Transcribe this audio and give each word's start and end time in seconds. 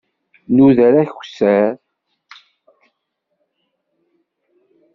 Nuder 0.55 0.93
akessar. 1.03 1.69